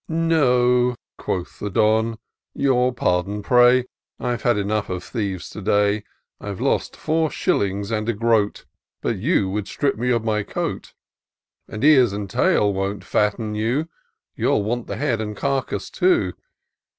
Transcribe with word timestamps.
"No," 0.09 0.95
quoth 1.19 1.59
the 1.59 1.69
Don, 1.69 2.17
"your 2.55 2.91
pardon, 2.91 3.43
pray; 3.43 3.85
I've 4.19 4.41
had 4.41 4.57
enough 4.57 4.89
of 4.89 5.03
thieves 5.03 5.47
to 5.51 5.61
day: 5.61 6.05
I've 6.39 6.59
lost 6.59 6.95
four 6.95 7.29
shillings 7.29 7.91
and 7.91 8.09
a 8.09 8.13
groat. 8.13 8.65
But 9.03 9.17
you 9.19 9.47
would 9.51 9.67
strip 9.67 9.97
me 9.99 10.09
of 10.09 10.23
my 10.25 10.41
coat; 10.41 10.95
And 11.67 11.83
ears 11.83 12.13
and 12.13 12.27
tail 12.27 12.73
won't 12.73 13.03
fatten 13.03 13.53
you. 13.53 13.89
You'll 14.35 14.63
want 14.63 14.87
the 14.87 14.95
head 14.97 15.21
and 15.21 15.37
carcase 15.37 15.91
too." 15.91 16.33